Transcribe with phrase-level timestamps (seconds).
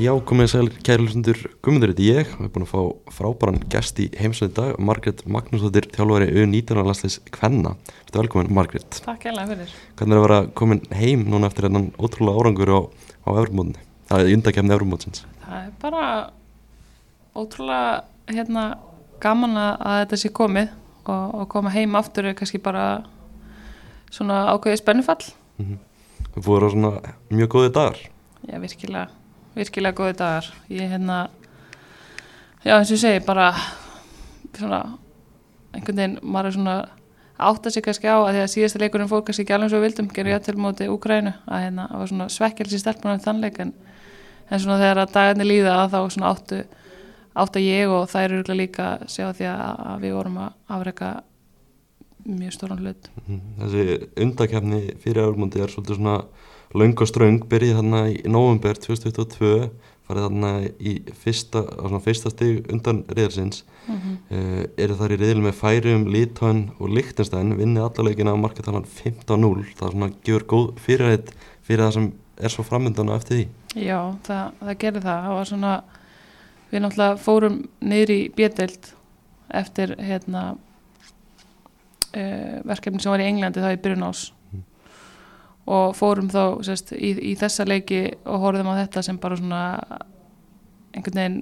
[0.00, 4.06] Já, komið sæl kærlusundur Guðmundur þetta ég, við erum búin að fá frábæran gest í
[4.16, 7.74] heimsöðu dag, Margret Magnúsdóttir þjálfari U19 landsleis Kvenna.
[8.06, 9.74] Þetta er velkomin Margret Takk hella fyrir.
[9.98, 12.80] Hvernig er að vera komin heim núna eftir þennan ótrúlega árangur á,
[13.28, 13.84] á Evrumóðinni?
[14.08, 16.06] Það er undakefni Evrumóðsins Það er bara
[17.36, 17.92] ótrúlega
[18.32, 18.66] hérna,
[19.20, 22.88] gaman að, að þetta sé komið og, og koma heim aftur er kannski bara
[24.08, 25.22] svona ákveðið spennufall.
[25.60, 25.86] Mm -hmm.
[26.32, 28.04] Það búið að vera svona mjög góði dagar.
[28.48, 29.19] Já, virkilega
[29.56, 31.28] virkilega góði dagar ég hérna
[32.64, 33.52] já eins og ég segi bara
[34.56, 34.80] svona
[35.74, 36.76] einhvern veginn maður er svona
[37.40, 40.10] átta sig kannski á að því að síðasta leikurinn fór kannski ekki alveg svo vildum
[40.12, 43.72] gerur ég til móti Úgrænu að hérna það var svona svekkjals í stelpunum þannleik en,
[44.50, 46.60] en svona þegar að dagarnir líða að þá svona áttu
[47.40, 51.10] átta ég og það eru líka sjá því að, að við vorum að afreika
[52.26, 53.40] mjög stóran hlut -hmm.
[53.58, 56.24] Þessi undakefni fyrir Evrumóði er svolítið svona
[56.74, 59.70] laung og ströng byrjið þarna í november 2022
[60.10, 60.50] farið þarna
[60.82, 61.62] í fyrsta,
[62.02, 64.16] fyrsta stig undan riðarsins mm -hmm.
[64.30, 69.74] uh, eru þar í riðil með færium, Lítáin og Lichtenstein vinnið allalegina á marketalan 15-0
[69.78, 71.30] það er svona gefur góð fyrirheit
[71.62, 73.46] fyrir það sem er svo framöndan á eftir því.
[73.84, 75.22] Já, það, það gerir það.
[75.26, 75.74] Það var svona,
[76.70, 78.90] við náttúrulega fórum niður í bjöldeld
[79.60, 80.42] eftir hérna
[82.16, 84.28] uh, verkefni sem var í Englandi þá í byrjun ás
[85.70, 89.62] og fórum þá sérst, í, í þessa leiki og horfum á þetta sem bara svona
[90.90, 91.40] einhvern veginn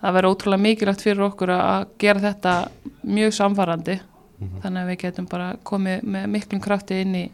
[0.00, 2.54] það verður ótrúlega mikilvægt fyrir okkur að gera þetta
[3.02, 4.60] mjög samfarrandi mm -hmm.
[4.62, 7.26] þannig að við getum bara komið með miklum krafti inn í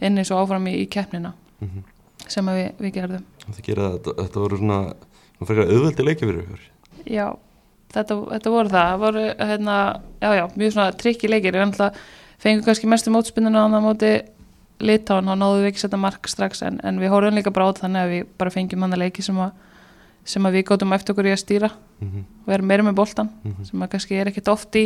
[0.00, 1.82] inn í svo áfram í, í keppnina mm -hmm.
[2.26, 3.24] sem við, við gerðum.
[3.62, 4.94] Gera þetta, þetta voru svona
[5.40, 6.60] auðvöldi leiki fyrir ykkur?
[7.06, 7.26] Já,
[7.94, 9.76] þetta, þetta voru það, það voru hérna,
[10.20, 11.92] já já, mjög svona trikki leikir, við
[12.40, 14.12] fengum kannski mestu mótspinnuna á það móti
[14.80, 17.78] litáin þá náðu við ekki setja mark strax en, en við horfum líka bara á
[17.78, 19.52] þannig að við bara fengjum hann að leiki sem að,
[20.24, 22.24] sem að við góðum eftir okkur í að stýra mm -hmm.
[22.46, 23.64] og erum meira með boltan mm -hmm.
[23.70, 24.84] sem að kannski er ekkit oft í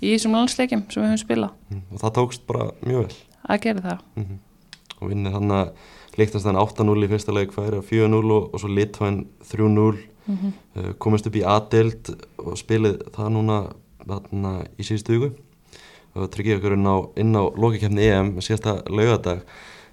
[0.00, 1.94] í þessum landsleikim sem við höfum spilað mm -hmm.
[1.94, 3.16] og það tókst bara mjög vel
[3.48, 4.38] að gera það mhm.
[5.00, 5.72] og vinnir hann að
[6.18, 9.98] líktast þann 8-0 í fyrsta leik færi á 4-0 og, og svo litáin 3-0
[10.30, 13.60] uh, komist upp í aðdelt og spilið það núna
[14.06, 15.30] þarna í síðustu hugu
[16.16, 19.42] og tryggja okkur inn á, á lókikefni EM síðasta laugadag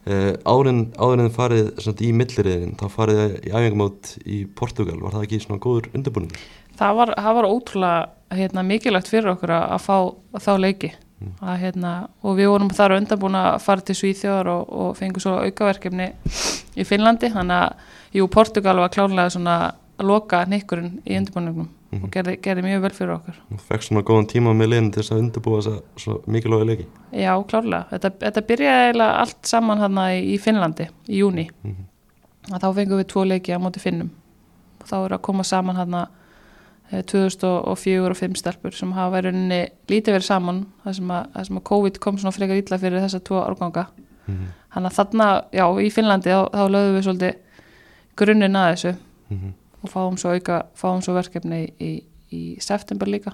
[0.07, 5.27] uh, árin, árin farið svona, í milliriðin, þá farið í æfingumót í Portugal, var það
[5.27, 6.37] ekki svona góður undirbúning?
[6.77, 10.93] Það var, það var ótrúlega hérna, mikilvægt fyrir okkur að, að fá að þá leiki.
[11.17, 11.31] Mm.
[11.41, 11.91] að, hérna,
[12.21, 16.11] og við vorum þar undirbúin að fara til Svíþjóðar og, og fengið svo aukaverkefni
[16.77, 19.55] í Finnlandi, þannig að jú, Portugal var klárlega svona
[19.97, 22.03] loka nikkurinn í undirbúningnum mm -hmm.
[22.03, 23.39] og gerði, gerði mjög vel fyrir okkur.
[23.53, 26.85] Og fekk svona góðan tíma með liðin til þess að undirbúa þess að mikilvægi leiki.
[27.11, 32.53] Já, klárlega, þetta, þetta byrjaði eiginlega allt saman hann í Finnlandi í júni mm -hmm.
[32.53, 34.11] og þá fengum við tvo leiki á móti Finnum.
[34.81, 36.07] Og þá er að koma saman hann
[37.05, 41.63] 2004 og 5 stelpur sem hafa verið lítið verið saman það sem, að, sem að
[41.63, 43.87] COVID kom svona frekar illa fyrir þessa tvo árganga.
[44.27, 44.47] Mm -hmm.
[44.69, 47.33] hann að þarna, já, í Finnlandi þá, þá lögum við svolítið
[48.15, 48.95] grunninn að þessu.
[49.29, 51.91] Mhm og fáum svo auka, fáum svo verkefni í,
[52.33, 53.33] í september líka.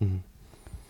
[0.00, 0.20] Mm -hmm.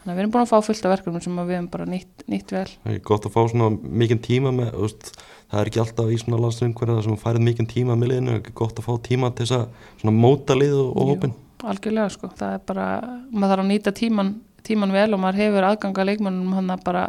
[0.01, 2.25] þannig að við erum búin að fá fullt af verkefnum sem við hefum bara nýtt,
[2.29, 2.71] nýtt vel.
[2.85, 5.13] Það er gott að fá svona mikinn tíma með úst,
[5.51, 8.79] það er ekki alltaf í svona landstöngverða sem farið mikinn tíma með liðinu, er gott
[8.79, 12.87] að fá tíma til þess að móta lið og, hópin Algjörlega sko, það er bara
[13.31, 17.05] maður þarf að nýta tíman, tíman vel og maður hefur aðganga leikmannum hann að bara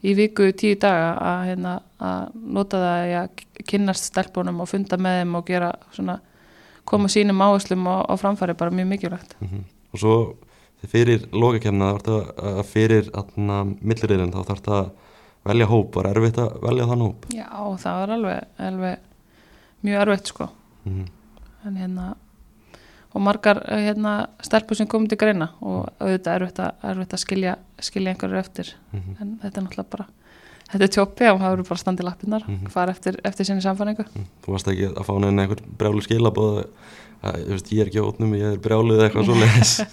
[0.00, 5.20] í viku tíu daga að, hérna, að nota það að kynast stelpunum og funda með
[5.20, 6.16] þeim og gera svona
[6.84, 9.62] koma sínum áherslum á, á framfæri bara mjög mikilvægt mm -hmm.
[9.92, 10.14] og svo
[10.88, 11.98] fyrir lókakemna
[12.64, 13.10] fyrir
[13.80, 14.90] millirriðin þá þarf það að
[15.44, 17.48] velja hóp var erfitt að velja þann hóp já
[17.78, 18.98] það var alveg, alveg
[19.80, 20.48] mjög erfitt sko
[20.84, 21.06] mm -hmm.
[21.66, 22.14] en hérna
[23.12, 27.56] og margar hérna, stelpur sem komið til greina og auðvitað erfitt að, erfitt að skilja,
[27.80, 29.20] skilja einhverju eftir mm -hmm.
[29.20, 30.06] en þetta er náttúrulega bara
[30.72, 32.70] þetta er tjópi og það eru bara standið lappinnar mm -hmm.
[32.70, 34.26] fara eftir, eftir sinni samfæringu mm.
[34.44, 36.64] Þú varst ekki að fá neina einhver brjálu skilabóð
[37.20, 39.80] ég er ekki ótnum, ég er brjáluð eitthvað svo leiðis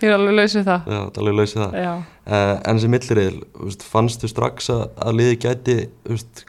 [0.00, 3.42] Ég er alveg lausið það Já, alveg lausið það uh, En þessi millirriðil,
[3.84, 5.76] fannst þú strax að, að liði gæti
[6.08, 6.44] veist,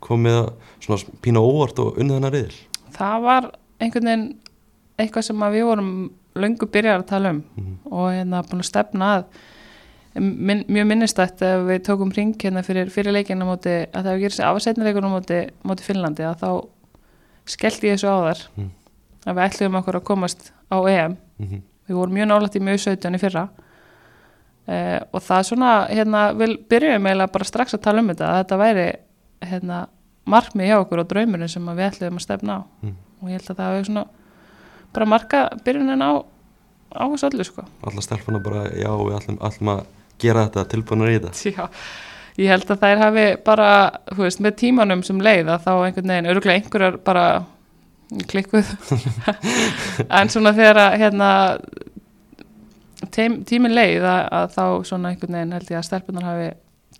[0.00, 2.60] komið að pína óvart og unnið hennar riðil?
[2.96, 4.26] Það var einhvern veginn
[4.96, 5.92] eitthvað sem við vorum
[6.36, 7.92] löngu byrjar að tala um mm -hmm.
[7.92, 9.24] og hérna búin að stefna að
[10.16, 14.22] Min, mjög minnistætt ef við tókum ring hérna fyrir, fyrir leikinu móti að það hefur
[14.22, 16.50] gerðið sér afsetnileikunum móti, móti Finnlandi að þá
[17.52, 18.70] skellti ég þessu á þar mm.
[19.26, 21.62] að við ætluðum okkur að komast á EM mm -hmm.
[21.88, 23.48] við vorum mjög nálægt í mjög 17 í fyrra
[24.66, 28.30] eh, og það er svona hérna við byrjum eiginlega bara strax að tala um þetta
[28.30, 28.86] að þetta væri
[29.42, 29.86] hérna
[30.24, 32.96] markmið hjá okkur og draumurinn sem við ætluðum að stefna á mm.
[33.20, 34.06] og ég held að það hefur svona
[34.92, 36.12] bara marka byrjunin á
[36.96, 39.84] á þessu öllu sko Alla stelpuna bara, já, við ætlum, ætlum að
[40.22, 41.68] gera þetta tilbúinur í þetta Já,
[42.40, 43.68] ég held að þær hafi bara,
[44.12, 47.26] þú veist, með tímanum sem leið að þá einhvern veginn, öruglega einhverjar bara
[48.30, 48.68] klikkuð
[50.20, 51.30] en svona þegar að hérna
[53.14, 56.48] tím, tímin leið að, að þá svona einhvern veginn held ég að stelpunar hafi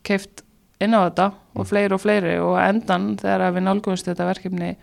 [0.06, 0.42] keift
[0.82, 1.68] inn á þetta og Mm.
[1.70, 4.74] fleiri og fleiri og endan þegar við nálgumst þetta verkefni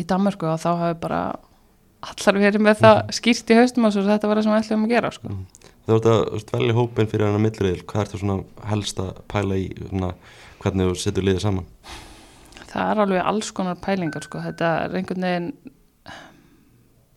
[0.00, 1.18] í Danmörku og þá hafi bara
[2.04, 4.86] allar verið með það skýrt í haustum og svo þetta var það sem við ætlum
[4.86, 5.34] að gera sko.
[5.84, 8.38] Þú ert að þú velja hópin fyrir hennar millriðil, hvað ertu svona
[8.70, 9.68] helst að pæla í?
[9.90, 10.10] Svona,
[10.62, 11.66] hvernig þú setur liðið saman?
[12.70, 14.40] Það er alveg alls konar pælingar sko.
[14.42, 15.50] þetta er einhvern veginn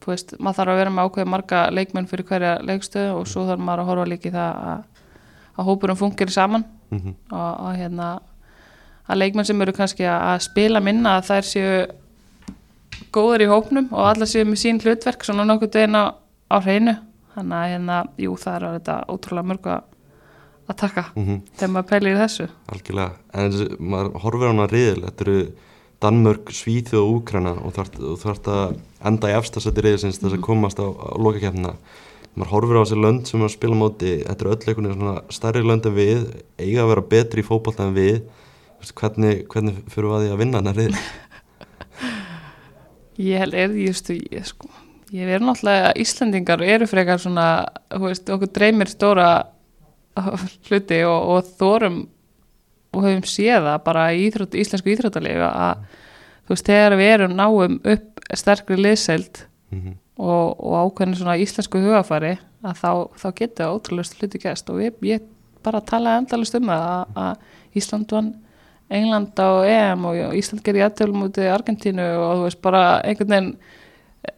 [0.03, 3.45] þú veist, maður þarf að vera með ákveði marga leikmenn fyrir hverja leikstöðu og svo
[3.47, 4.83] þarf maður að horfa líka í það að,
[5.55, 6.67] að hópurum fungir saman.
[6.91, 8.11] Mm og, og hérna
[9.07, 11.73] að leikmenn sem eru kannski að, að spila minna að þær séu
[13.15, 16.15] góður í hópnum og allar séu með sín hlutverk svona nokkuð deginn á,
[16.51, 16.95] á hreinu
[17.37, 21.39] þannig að hérna, jú, það er þetta ótrúlega mörgu að, taka -hmm.
[21.55, 25.39] þegar maður pælir þessu Algjörlega, en maður horfir hana riðil, þetta eru
[25.97, 28.75] Danmörk, Svíþjóð og Úkrana og þú þarft að
[29.09, 31.73] enda í efstasætti riðilsins þess að komast á, á lokakefnina.
[32.37, 35.63] Maður horfir á þessi lönd sem að spila móti, þetta eru öll einhvern veginn stærri
[35.65, 36.27] lönd en við,
[36.61, 38.19] eiga að vera betri í fótbolta en við.
[38.93, 41.01] Hvernig, hvernig fyrir við að því að vinna hana riðil?
[43.17, 44.69] Ég held, er, ég, stu, ég, sko,
[45.15, 47.47] ég verður náttúrulega Íslendingar eru frekar svona,
[47.93, 49.29] þú veist, okkur dreymir stóra
[50.67, 52.01] hluti og, og þórum
[52.97, 55.85] og höfum séð það bara í íþrótt, íslensku íþróttalífi að
[56.47, 61.81] þú veist, þegar við erum náum upp sterkri liðseld Mm og, og ákveðin svona íslensku
[61.81, 65.25] hugafari að þá, þá getur ótrúlega hluti gæst og ég, ég
[65.65, 68.31] bara talaði endalist um það að, að Ísland vann
[68.97, 73.51] England á EM og Ísland gerir jættölu mútið Argentínu og þú veist bara einhvern veginn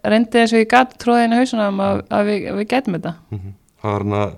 [0.05, 3.53] reyndi og ég gæti tróðinu hausunum að, að við, við gætum þetta -hmm.
[3.81, 4.31] Það var hana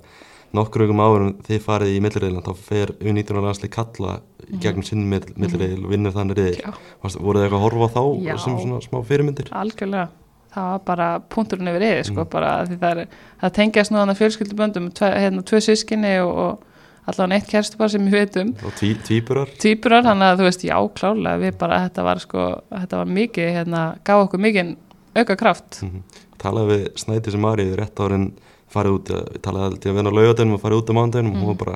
[0.54, 4.20] nokkur aukum en þið farið í millriðilin, þá fer U19 landslið kalla
[4.52, 6.60] í gegnum sinn millriðil og vinnur þannig riðil.
[6.62, 6.74] Já,
[7.04, 8.38] Varst- Voruð þið eitthvað að horfa þá Já.
[8.38, 9.48] sem svona smá fyrirmyndir?
[9.52, 10.08] algjörlega
[10.52, 12.30] það var bara punkturinn yfir yfir sko, Mm.
[12.68, 13.08] því það, er,
[13.42, 16.60] það tengjast nú þannig fjölskylduböndum, tve, hérna, tvö sískinni og, og
[17.08, 19.48] allavega eitt kerstupar sem ég veit um Og tvíburar?
[19.58, 23.50] týpurar, þannig að þú veist, já, klálega við bara, þetta var sko, þetta var mikið
[23.56, 24.76] hérna, gaf okkur mikið
[25.16, 26.04] auka kraft Mm
[26.42, 28.32] Talaði við Snædísi Maríu rétt ára en
[28.72, 31.42] farið út, við talaði aldrei að vinna á laugadeinum og farið út á mánudeinum og
[31.42, 31.76] hún var bara,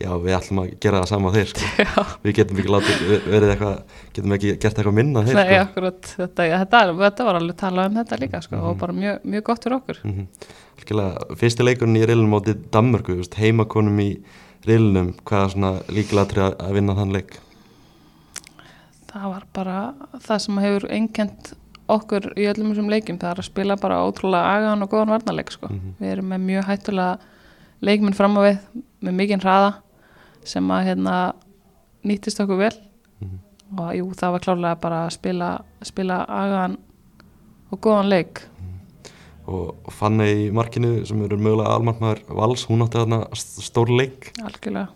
[0.00, 1.68] já við ætlum að gera það sama þeir sko.
[2.24, 3.76] við getum ekki látið verið eitthvað,
[4.16, 5.60] getum ekki gert eitthvað minna þeir nei, sko.
[5.66, 9.46] akkurat þetta, þetta, þetta var alveg talað um þetta líka sko, og bara mjög, mjög
[9.50, 11.36] gott fyrir okkur mm -hmm.
[11.36, 14.10] Fyrsti leikurinn í reilunum átti Danmörku, heimakonum í
[14.66, 17.36] reilunum, hvað er svona líkilatri að, vinna þann leik?
[19.10, 19.78] það var bara
[20.22, 21.52] það sem hefur einkent
[21.96, 25.50] okkur í öllum þessum leikjum það er að spila bara ótrúlega agaðan og góðan varnarleik
[25.54, 25.68] sko.
[25.70, 25.94] Mhm.
[26.00, 27.18] við erum með mjög hættulega
[27.82, 28.58] leikminn fram á við
[29.02, 29.74] með mikinn hraða
[30.44, 31.16] sem að hérna
[32.04, 32.72] nýttist okkur vel
[33.20, 33.38] Mhm.
[33.78, 35.50] og jú, það var klárlega bara að spila,
[35.82, 36.78] spila agaðan
[37.72, 38.40] og góðan leik
[39.46, 43.88] og og Fanny í markinu sem eru mögulega almartmaður Vals, hún átti þarna st- stór
[43.90, 44.88] leik algjörlega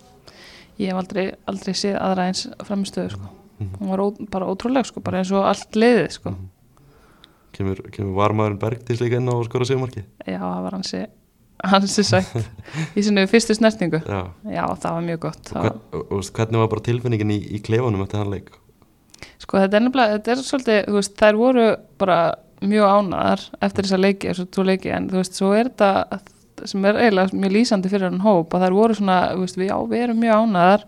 [0.79, 3.29] ég hef aldrei, aldrei séð aðra eins framistöðu sko.
[3.61, 3.75] Mhm.
[3.81, 6.35] hún var ó, bara ótrúleg sko, bara eins og allt liðið sko.
[7.55, 11.05] Kemur, kemur varmaðurinn Bergdís líka inn á að skora sigmarki já, það var hansi
[11.65, 12.35] hansi sætt
[12.99, 14.03] í sinni fyrstu snertingu.
[14.03, 14.21] Já,
[14.51, 15.53] já, það var mjög gott.
[15.55, 18.51] Og, hvern, og, og hvernig var bara tilfinningin í, í klefanum eftir hann leik?
[19.43, 21.67] sko þetta er nefnilega, þetta er svolítið veist, þær voru
[22.01, 22.19] bara
[22.65, 26.87] mjög ánaðar eftir þessa leiki, þessu tvo leiki en þú veist, svo er þetta sem
[26.89, 30.07] er eiginlega mjög lýsandi fyrir hann hóp að þær voru svona, veist, við, já, við
[30.07, 30.87] erum mjög ánaðar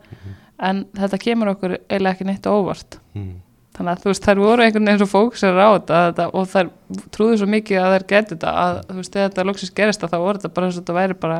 [0.68, 3.00] en þetta kemur okkur eiginlega ekki neitt óvart.
[3.16, 3.34] Mm.
[3.76, 6.72] Þannig að þú veist, þær voru einhvern veginn svo fókusir á þetta, þetta og þær
[7.14, 10.12] trúðu svo mikið að þær getur þetta að þú veist, þegar þetta loksins gerist að
[10.12, 11.38] þá voru þetta bara eins og þetta væri bara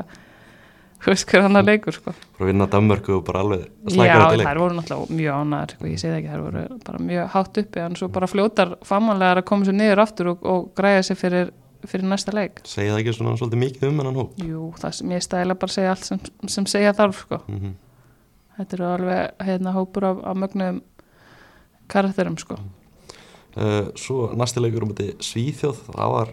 [0.97, 2.15] þú veist hver annar leikur sko.
[2.37, 5.21] Bara að vinna Danmörku og bara alveg að Já, slæka þetta leik þær voru náttúrulega
[5.21, 8.31] mjög ánæðar sko, ég segi ekki, þær voru bara mjög hátt uppi en svo bara
[8.33, 11.53] fljótar famanlegar að koma sér niður aftur og, og græja sér fyrir,
[11.87, 14.41] fyrir næsta leik Segja það ekki svona svolítið mikið um hennan hóp?
[14.41, 16.23] Jú, það sem ég stæla bara að segja allt sem,
[16.57, 17.43] sem segja þarf sko.
[17.47, 17.77] Mm
[18.57, 20.83] þetta eru alveg hérna hópur af, af mögnum
[21.93, 22.57] karakterum sko.
[23.57, 26.33] uh, Svo næsti leikur um þetta Svíþjóð, það var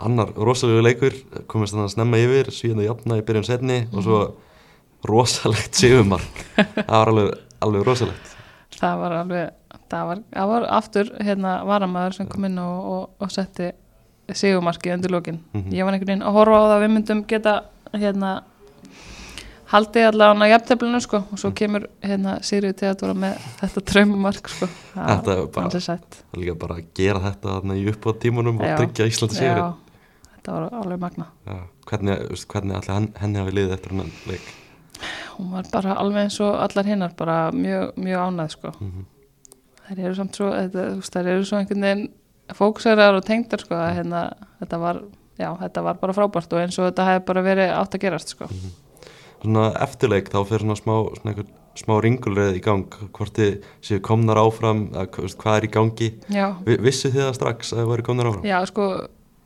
[0.00, 1.16] annar rosalegu leikur,
[1.46, 4.20] komist þannig að snemma yfir Svíðan og jafna í byrjun setni og svo
[5.08, 6.44] rosalegt sigumark
[6.88, 7.30] það var alveg,
[7.64, 8.34] alveg rosalegt
[8.80, 9.50] það var alveg
[9.90, 13.70] það var, það var aftur hérna varamæður sem kom inn og, og, og setti
[14.36, 15.72] sigumarki undir lókin Mhm.
[15.74, 17.54] ég var einhvern veginn að horfa á það að við myndum geta
[17.98, 18.32] hérna
[19.70, 24.66] haldið allavega á jafnteflinu sko og svo kemur hérna Sigriði Teodora með þetta draumamark sko.
[24.94, 25.98] Þetta er bara-
[26.40, 28.76] líka bara að gera þetta þarna í upp á tímunum og Já.
[28.80, 29.68] tryggja Íslandi sigur Já,
[30.36, 31.26] þetta var alveg magna
[31.90, 34.50] Hvernig, þú veist, hvernig allir henn, henni hafi liðið eftir hennan leik?
[35.38, 38.72] Hún var bara alveg eins og allar hinnar bara mjög, mjög ánæð sko.
[38.80, 39.06] Mhm.
[39.90, 42.08] þær eru samt svo þetta, veist, þær eru svo einhvern veginn
[42.54, 44.20] fókusærar og tengdar sko að hérna,
[44.60, 45.00] þetta var
[45.38, 48.28] já, þetta var bara frábært og eins og þetta hefði bara verið átt að gerast
[48.34, 48.46] sko
[49.40, 51.46] Svona eftirleik þá fyrir svona smá, svona
[51.78, 56.10] smá ringulreið í gang hvort þið séu komnar áfram veist, hvað er í gangi.
[56.82, 58.48] Vissu þið það strax að þið væri komnar áfram?
[58.48, 58.88] já, sko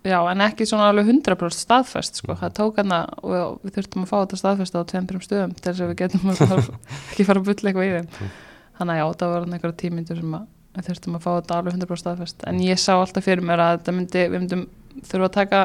[0.05, 4.11] já, en ekki svona alveg 100% staðfest sko, það tók hana og við þurftum að
[4.11, 6.43] fá þetta staðfest á tveim-trim stöðum til þess að við getum að
[7.13, 8.35] ekki fara að bulla eitthvað í þeim.
[8.75, 11.79] Þannig að já, það var einhverja tímyndur sem að við þurftum að fá þetta alveg
[11.79, 12.49] 100% staðfest.
[12.51, 14.67] En ég sá alltaf fyrir mér að myndi við myndum
[15.07, 15.61] þurfa að taka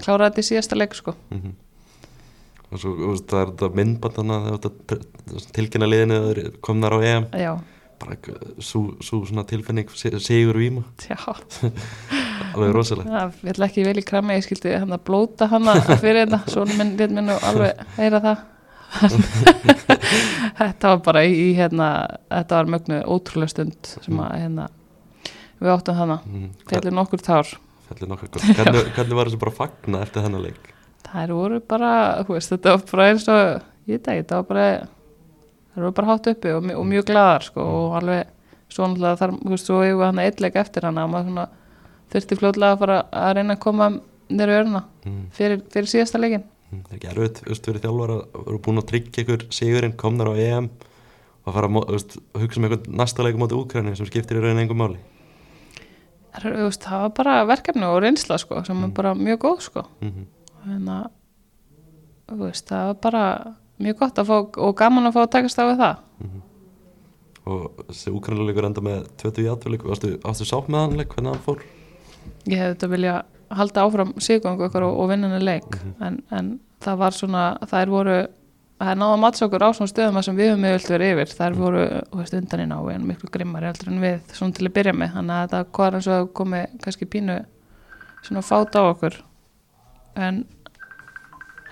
[0.00, 1.14] klára þetta í síðasta leik sko.
[1.28, 1.52] Mm
[2.72, 6.98] Og svo, veist, það er þetta myndband þannig að þetta tilkynna liðinu að komnar á
[7.04, 7.26] EM.
[7.36, 7.52] Já,
[8.02, 8.16] bara
[8.64, 11.18] svo, svo svona tilfinning si- sigur víma, já,
[12.56, 15.68] alveg rosalega það vil ekki vel í krami ég skildi hann að blóta hann
[16.00, 18.48] fyrir þetta svona minn, lét minn og alveg heyra það.
[20.58, 21.86] Þetta var bara í, hérna,
[22.28, 24.66] þetta var mögnu ótrúlega stund sem að hérna
[25.62, 27.48] við áttum hana, mm, fjallir nokkur tár.
[27.88, 28.44] Fellur nokkuð gott.
[28.58, 30.68] Hvernig, hvernig var þessu bara að fagna eftir þennan leik?
[31.08, 31.92] Þær voru bara,
[32.28, 34.68] veist, þetta var bara eins og, ég ekki, þetta var bara
[35.72, 38.30] þær voru bara hátt uppi og, og mjög glaðar sko og alveg
[38.72, 41.46] svo náttúrulega þar, þú veist, svo við hann eitthleik eftir hana og maður svona
[42.12, 43.90] þurfti fljótlega að fara að reyna að koma
[44.32, 47.82] nýra örna Mm, fyrir, fyrir síðasta leikin mm, það er ekki erfitt, þú veist, verið
[47.82, 50.68] þjálfar að vera búin að tryggja ykkur sigurinn, komnar á EM
[51.42, 54.06] og að fara að, veist, að hugsa um eitthvað næsta leik á móti Úkræni sem
[54.06, 55.00] skiptir í raunin engum máli.
[56.36, 59.84] Það er, það var bara verkefni og reynsla sko, sem er bara mjög góð sko.
[60.04, 60.41] Mm Þannig
[62.32, 63.24] þú veist, það var bara
[63.82, 66.02] mjög gott að fá og gaman að fá að takast á við það.
[67.42, 71.14] Og þessi Úkræni leikur enda með 20 í atvileik, varstu, varstu sátt með hann leik,
[71.14, 71.64] hvernig hann fór?
[72.46, 73.16] Ég hefði þetta vilja
[73.52, 76.52] halda áfram siggangu ykkur og, og vinnunni leik, en, en
[76.82, 78.14] það var svona, þær voru,
[78.78, 81.58] það er náða matsa okkur á svona stöðum sem við höfum yfirlt verið yfir, þær
[81.58, 84.94] voru, þú veist, undan í návegin, miklu grimmari heldur en við, svona til að byrja
[85.02, 87.38] með, þannig að hvað er eins og komið kannski pínu
[88.22, 89.18] svona fát á okkur,
[90.16, 90.42] en,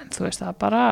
[0.00, 0.84] en þú veist, það er bara,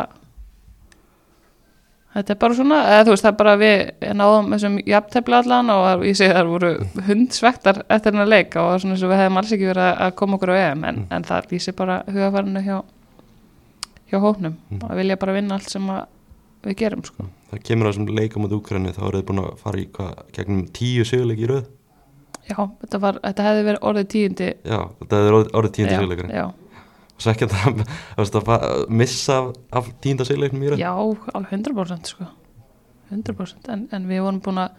[2.16, 3.80] þetta er bara svona, eða þú veist, það er bara við
[4.18, 6.70] náðum þessum jafntefla allan og ég segi það voru
[7.08, 10.38] hundsvektar eftir hennar leik og svona eins og við hefum alls ekki verið að- koma
[10.38, 12.78] okkur á EM en, en það lýsir bara hugafarinu hjá
[14.08, 14.54] hjá hóknum
[14.88, 16.06] að vilja bara vinna allt sem að
[16.64, 17.26] við gerum sko.
[17.52, 19.84] Það kemur á þessum leik á móti Úkræni, þá eru þið búin að fara í
[19.94, 21.66] hvað, gegnum tíu sigurleik í röð?
[22.48, 25.98] Já, þetta, var, þetta hefði verið orðið tíundi Já, þetta er orðið, orðið tíunda já,
[26.00, 26.32] sigurleikurinn.
[27.18, 27.80] Og svo ekki að það,
[28.38, 29.36] að fa- missa
[29.74, 29.88] af,
[30.28, 30.78] sigurleiknum í röð?
[30.78, 30.92] já,
[31.34, 32.28] alveg 100% sko.
[33.10, 34.76] 100% en, en við vorum búin að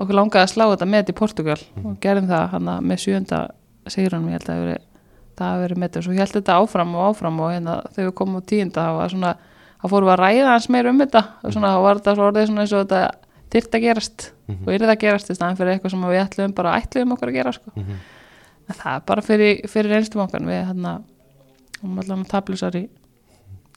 [0.00, 3.40] okkur langaði að slá þetta með í Portugal og gerðum það hann með sjönda
[3.90, 4.86] sigurinn ég held að það hafi verið-
[5.40, 8.48] það með og svo held þetta áfram og áfram og hérna þegar við komum á
[8.50, 9.32] tíunda það var svona
[9.80, 12.46] þá fórum að ræða hans meir um þetta og svona þá var þetta svo orðið
[12.50, 13.02] svona eins og þetta
[13.50, 14.64] þyrft að gerast Mhm.
[14.66, 17.34] og yrði að gerast í staðan fyrir eitthvað sem við ætlum bara ætlum okkur að
[17.38, 17.70] gera sko.
[17.76, 17.94] Mhm.
[18.70, 21.02] en það er bara fyrir, fyrir einstum okkar við hérna
[21.84, 22.86] um allan tablusar í,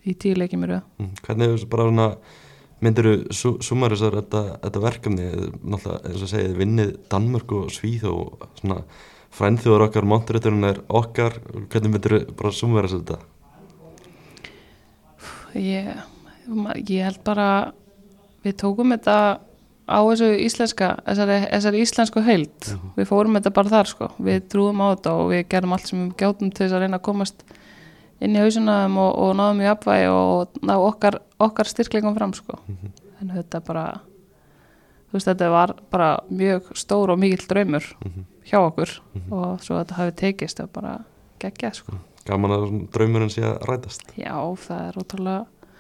[0.04, 2.08] í tíu leikjum í röð Mm, Hvernig hefur bara svona
[2.84, 5.28] myndir þú sumar þessar þetta, þetta verkefni?
[5.64, 8.82] Náttúrulega eins og segið vinnið Danmörk og Svíð og svona
[9.34, 11.40] frænþjóður okkar monturreiturinn er okkar.
[11.72, 13.20] Hvernig myndir þú bara sumar þessar þetta?
[15.54, 15.90] Ég,
[16.90, 17.48] ég held bara
[18.44, 19.16] við tókum þetta
[19.84, 22.70] á þessu íslenska þessari, þessari íslensku heild.
[22.98, 24.10] Við fórum þetta bara þar sko.
[24.24, 27.00] Við trúum á þetta og við gerum allt sem við gjátum til þess að reyna
[27.00, 27.44] að komast
[28.24, 32.60] inn í hausunum og, og náðum í apvægi og ná okkar, okkar styrklingum fram sko.
[33.22, 33.86] En þetta bara
[35.14, 37.86] þú veist þetta var bara mjög stór og mikill draumur
[38.50, 38.96] hjá okkur.
[39.30, 40.94] Og svo þetta hafi tekist það bara
[41.44, 42.00] geggjað sko.
[42.26, 44.06] Gaman að draumurinn sé að rætast.
[44.16, 45.72] Já, það er ótrúlega,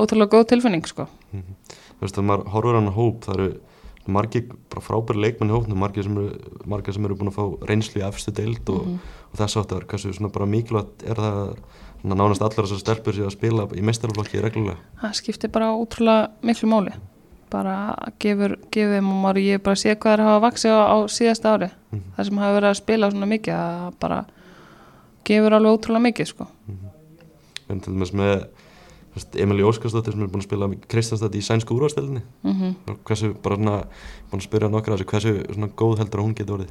[0.00, 1.06] ótrúlega góð tilfinning sko.
[1.30, 3.50] þú veist að maður horfur hann hóp það eru
[4.10, 7.66] margir bara frábæri leikmenn í hópnum margir sem eru, margir sem eru búin að fá
[7.68, 8.88] reynslu í efstu deild og,
[9.30, 11.52] og þess áttar hversu mikilvægt er það að
[12.02, 16.70] nánast allar þessar stelpur sér að spila í meistaraflokki reglulega Það skiptir bara ótrúlega miklu
[16.70, 16.94] máli.
[17.50, 17.74] Bara
[18.22, 21.54] gefur, gefur þeim og maður ég bara sé hvað þeir hafa vaksið á, á síðasta
[21.56, 21.70] ári.
[22.16, 24.20] Það sem hafa verið að spila svona mikið, það bara
[25.26, 26.46] gefur alveg ótrúlega mikið sko.
[27.70, 28.48] en til dæmis með
[29.42, 33.76] Emilí Óskarsdóttir sem er búin að spila Kristjánstad í sænsku úrvarsdelinni Mm hversu bara svona
[34.30, 36.70] búin að spyrja nokkra þessu hversu svona góð heldur að hún getur orðið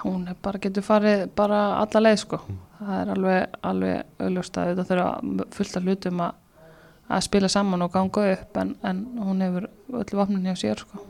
[0.00, 2.40] Hún bara getur farið bara alla leið sko.
[2.80, 6.66] Það er alveg, alveg augljóst að þetta þurfa fullt af hlutum að,
[7.10, 9.68] að spila saman og ganga upp en, en hún hefur
[10.00, 11.04] öllu vapnin hjá sér sko.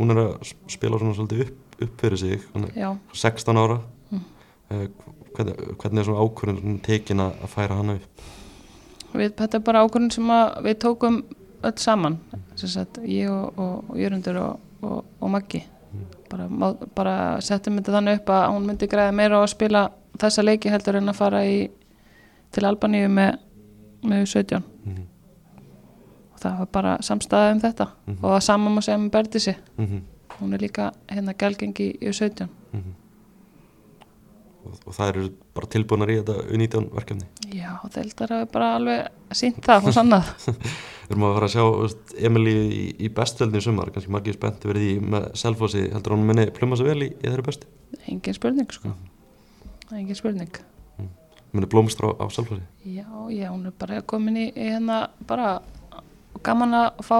[0.00, 3.80] Hún er að spila svona svolítið upp, upp fyrir sig, hún er já, 16 ára.
[4.10, 4.22] Mm.
[4.70, 4.86] Eh,
[5.36, 8.28] hvernig, hvernig er svona ákvörðin tekin að færa hana upp?
[9.12, 11.20] við, þetta er bara ákvörðin sem að við tókum
[11.66, 12.18] öll saman
[12.56, 15.62] sem sagt, ég og, og, og og, og, og Maggi
[16.30, 16.46] bara,
[16.94, 19.82] bara settum þetta þannig upp að hún myndi græða meira á að spila
[20.20, 21.58] þessa leiki heldur en að fara í
[22.52, 23.36] til Albaníu með,
[24.04, 25.02] með 17 Mhm.
[26.34, 27.86] og það var bara samstæða um þetta.
[28.06, 28.24] Mhm.
[28.24, 30.00] og það saman má segja með Berdisi Mm
[30.40, 32.48] hún er líka hérna gælgengi í 17
[34.64, 35.24] og, og það eru
[35.56, 37.26] bara tilbúinar í þetta U19 verkefni.
[37.52, 40.30] já, þeildar hafi bara alveg sínt það og sannað
[41.10, 44.62] Við erum að fara að sjá veist, Emilí í, í bestveldin sumar, kannski margir spennt
[44.62, 47.66] verið í með Selfossi, heldur hún minni pluma svo vel í, í þeirra bestu?
[48.06, 48.92] engin spurning sko.
[49.90, 50.60] Engin spurning.
[51.50, 52.62] Minni blómstra á, á Selfossi?
[52.86, 55.56] Já, já, hún er bara komin í, hérna bara
[56.46, 57.18] gaman að fá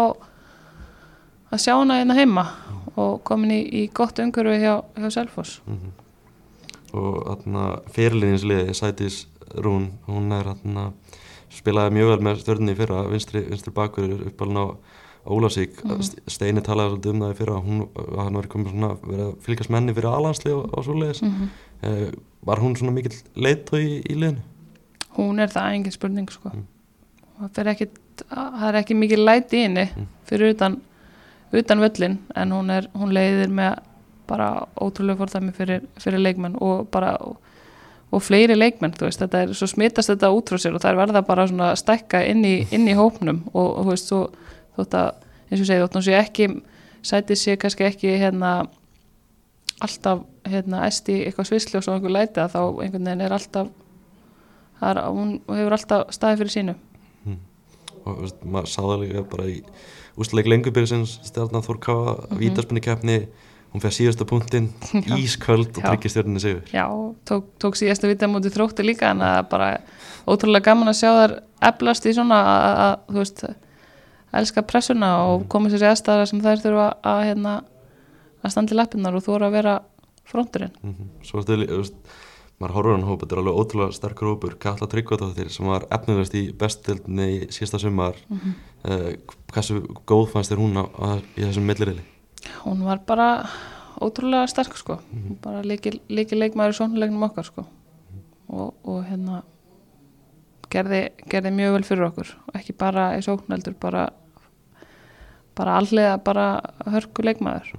[1.50, 2.44] að sjá hana hérna heima
[2.94, 5.58] og komin í, í gott umhverfi hjá, hjá Selfoss.
[5.66, 5.98] Mm
[6.90, 9.20] Og þarna fyrirliðinsliði, Sætis
[9.62, 10.88] Rún, hún er þarna,
[11.50, 14.66] spilaði mjög vel með stjörnni í fyrra, vinstri, vinstri bakverður uppalinn á
[15.30, 16.00] Ólasík, Mhm.
[16.32, 17.80] Steini talaði svolítið um það í fyrra, hún,
[18.16, 21.22] hann var komið svona, verið að fylgjast menni fyrir alanslið og, og svoleiðis.
[21.22, 21.50] Mm
[21.82, 22.10] Eh,
[22.44, 24.42] var hún svona mikill leitt í, í liðinu?
[25.16, 26.50] Hún er það engin spurning sko.
[26.52, 26.66] Mm.
[27.40, 27.94] Það fer ekkit,
[28.28, 30.06] það er ekki mikið læti í henni Mm.
[30.28, 30.76] fyrir utan,
[31.54, 33.78] utan völlin en hún, er, hún leiðir með
[34.28, 37.38] bara ótrúlega fórþæmi fyrir, fyrir leikmenn og bara og,
[38.10, 40.90] og fleiri leikmenn, þú veist, þetta er svo smitast þetta út frá sér og það
[40.90, 44.10] er verða bara svona að stækka inn í, inn í hópnum og, og þú veist,
[44.10, 44.20] svo,
[44.78, 45.10] þótt að
[45.50, 46.48] eins og ég segi, þótt að sé ekki
[47.06, 48.54] sætið sé kannski ekki hérna
[49.80, 53.70] alltaf hérna æst í eitthvað svisli og svo einhver að þá einhvern veginn er alltaf
[54.80, 56.76] það er, hún hefur alltaf staðið fyrir sínu.
[58.00, 59.56] Og þú veist, maður sá það líka bara í
[60.20, 62.80] úsleik lengubyrjusins stjarnan Þór Káa, mm -hmm.
[62.80, 63.28] keppni
[63.72, 64.68] hún fyrir síðasta punktinn,
[65.22, 66.62] ísköld og tryggir stjörninni sigur.
[66.74, 66.86] Já,
[67.28, 69.68] tók, tók síðasta vita mútið þrótti líka en það er bara
[70.26, 71.36] ótrúlega gaman að sjá þar
[71.70, 73.44] eflast í svona að, þú veist
[74.40, 77.54] elska pressuna og koma sér í aðstæðar sem þær þurfa að hérna
[78.42, 79.76] að standa í lappinnar og þóra að vera
[80.30, 80.74] fronturinn.
[80.82, 81.08] Mm -hmm.
[81.26, 81.96] svo ertu, þú veist,
[82.60, 84.54] maður horfður hann hópa, þetta er alveg ótrúlega sterkur hópur.
[84.58, 88.38] Katla Tryggvadóttir sem var efnilegast í bestildinni í síðasta sumar mm
[88.80, 89.16] Mhm.
[89.52, 92.00] hversu góð fannst þér hún á, á, í þessum millirili
[92.64, 93.28] hún var bara
[94.00, 95.00] ótrúlega sterk sko.
[95.44, 97.66] Bara líki, líki leikmaður í sónulegnum okkar sko.
[98.50, 99.42] Og, og hérna
[100.72, 102.32] gerði, gerði mjög vel fyrir okkur.
[102.56, 104.08] Ekki bara í sókneldur bara
[105.58, 106.46] bara allega bara
[106.88, 107.74] hörku leikmaður.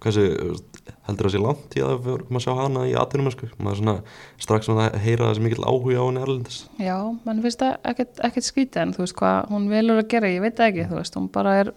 [0.00, 2.92] Hversu þú veist, heldur það sé langt í að við erum að sjá hana í
[3.00, 3.94] atvinnumösku maður svona
[4.42, 6.58] strax svona að heyra þessi mikill áhuga á henni erlendis.
[6.80, 10.44] Já, mann finnst það ekkert, skýta en þú veist hvað hún velur að gera, ég
[10.44, 11.72] veit ekki þú veist, hún bara er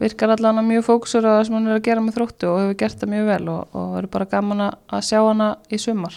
[0.00, 2.58] virkar allan að mjög fókusur á það sem hún er að gera með þróttu og
[2.62, 6.16] hefur gert það mjög vel og, og verður bara gaman að- sjá hana í sumar.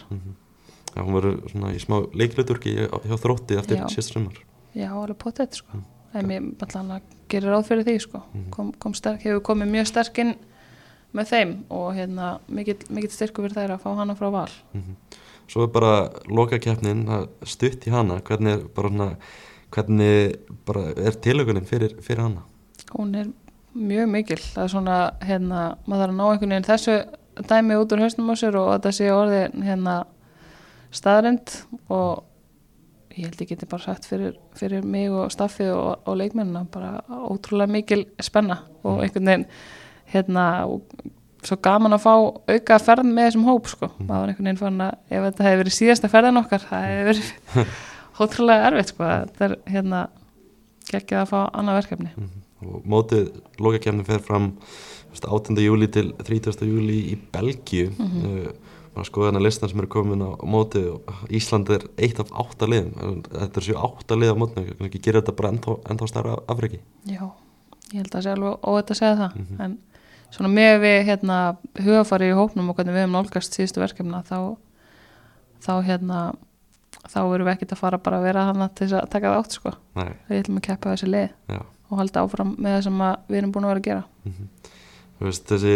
[0.93, 4.39] Já, hún verður svona í smá leikluturki hjá þrótti eftir síðasta sumar.
[4.77, 5.81] Já, alveg potið sko.
[6.13, 8.23] En mér allan að gera ráð fyrir því sko.
[8.53, 10.35] kom, kom sterk, hefur komið mjög sterk inn
[11.13, 14.49] með þeim og hérna mikill, styrku fyrir þær að fá hana frá val.
[15.49, 18.21] Svo er bara lokakeppnin að stutt í hana.
[18.21, 19.09] Hvernig er bara
[19.73, 22.43] hvernig bara er tilökunin fyrir, fyrir hana?
[22.93, 23.27] Hún er
[23.73, 24.39] mjög mikil.
[24.41, 26.97] Það er svona, hérna, maður þarf að ná einhvern veginn þessu
[27.49, 29.95] dæmi út úr hausnum á sér og þetta sé orðið hérna
[30.93, 31.55] staðrind
[31.93, 32.23] og
[33.13, 37.01] ég held ég geti bara sagt fyrir, fyrir mig og staffið og, og leikmennina bara
[37.09, 39.47] ótrúlega mikil spenna og einhvern veginn
[40.13, 40.86] hérna og
[41.43, 44.86] svo gaman að fá auka ferð með þessum hóp sko, maður var einhvern veginn fann
[44.86, 47.73] að ef þetta hefði verið síðasta ferðin okkar það hefði verið
[48.23, 50.05] ótrúlega erfitt sko, þetta er hérna
[50.89, 52.13] geggið að fá annað verkefni
[52.67, 54.54] og mótið lokakeppnin fer fram
[55.13, 55.58] þú veist, 8.
[55.62, 56.65] júli til 30.
[56.67, 57.91] júli í Belgíu.
[57.97, 58.54] Mm -hmm.
[58.93, 62.67] maður skoða hana listan sem er komin á mótið og Ísland er eitt af átta
[62.67, 63.23] liðum.
[63.26, 66.80] Þetta er sér átta lið á mótinu kannski gerir þetta bara ennþá, ennþá stærra afreiki
[67.06, 67.32] Já,
[67.91, 69.32] ég held að það sé alveg óvægt að segja það.
[69.60, 69.78] En
[70.30, 74.58] svona með við hérna hugafari í hópnum og hvernig við hefum nálgast síðustu verkefna þá
[75.65, 76.34] þá hérna
[77.10, 79.39] þá erum við ekkert að fara bara að vera hana til þess að taka það
[79.39, 79.71] átt sko.
[79.95, 81.30] Nei, við ætlum að keppa þessi lið.
[81.49, 81.62] Já
[81.93, 84.03] og halda áfram með það sem að við erum búin að vera að gera.
[85.13, 85.73] Þú veist, þessi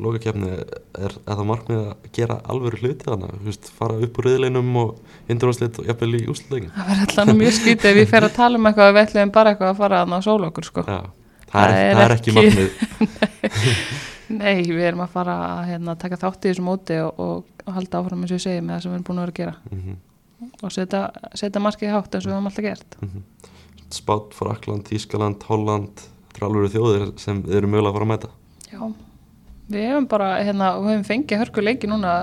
[0.00, 0.62] lokakeppni er,
[1.04, 5.78] er það markmið að gera alvöru hluti þannig, veist, fara upp úr riðleinum og indurvarslit
[5.82, 6.72] og jafnvel í úsluleikin.
[6.74, 9.34] það verður alltaf mjög skýtið ef við fer að tala um eitthvað að við ætlum
[9.36, 10.86] bara eitthvað að fara að ná sól okkur sko.
[10.88, 11.00] Já,
[11.52, 12.68] það Það er það er ekki ekki- markmið.
[14.40, 18.00] Nei, við erum að fara að hérna, taka þátt í þessu móti og, og, halda
[18.00, 19.56] áfram eins og ég segi með það sem við erum búin að vera að gera.
[19.74, 19.98] Mm
[20.64, 22.96] og setja, markið hátt eins og við höfum alltaf gert
[23.90, 28.12] Spát, Frakland, Tískaland, Holland þetta er alveg þjóðir sem þið eru mögulega að fara að
[28.12, 28.30] mæta
[28.70, 28.82] Já,
[29.74, 32.14] við hefum bara hérna, við hefum fengið hörku leiki núna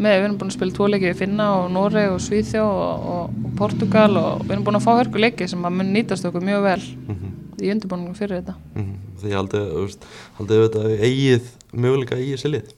[0.00, 3.06] með, við erum búin að spila tvo leiki við Finna og Noreg og Svíþjó og,
[3.14, 6.28] og, og Portugal og við erum búin að fá hörku leiki sem að mun nýtast
[6.30, 7.32] okkur mjög vel mm -hmm.
[7.60, 8.98] í undirbúningum fyrir þetta Mm -hmm.
[9.20, 9.96] Því haldið,
[10.38, 12.76] þetta eigið möguleika eigið sér lið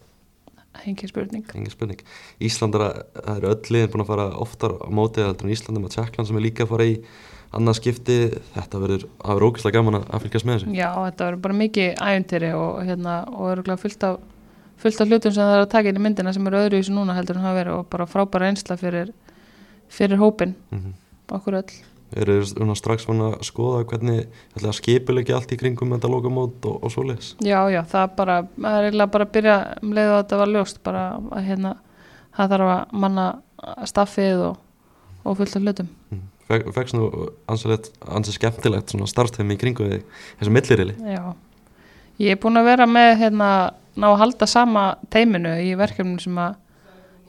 [0.86, 2.00] Engi spurning spurning.
[2.40, 5.92] Íslandara, það eru öll liðin búin að fara oftar á mótið heldur en Íslandum og
[5.92, 6.94] Tjekkland sem er líka að fara í
[7.52, 8.18] annað skipti,
[8.54, 10.74] þetta verður það verður ógeðslega gaman að að fylgjast með þessu.
[10.76, 14.20] Já, þetta verður bara mikið æventýri og, hérna, og eru fullt af
[14.82, 16.82] fullt af hlutum sem það er að taka inn í myndina sem eru öðru í
[16.82, 19.12] þessu núna heldur en hafa verið og bara frábæra einsla fyrir,
[19.92, 20.94] fyrir hópin mm -hmm.
[21.36, 21.72] okkur öll.
[22.16, 26.66] Eru þið strax fann að skoða hvernig ætla að skipulegja allt í kringum þetta lokamót
[26.66, 27.36] og, og svoleiðis?
[27.40, 30.48] Já, já, það er bara, það er bara að byrja um leið og þetta var
[30.48, 31.76] ljóst, bara að hérna,
[32.36, 33.26] það þarf að manna
[33.84, 34.56] staffið og,
[35.24, 35.88] og fullt af hlutum.
[36.10, 37.08] Fek, Fekst nú
[37.48, 39.86] ansið, skemmtilegt svona starfstæmi í kringu
[40.40, 41.34] þessu millirili Já,
[42.20, 43.48] ég er búin að vera með, hérna,
[43.96, 46.58] ná að halda sama teiminu í verkefnum sem að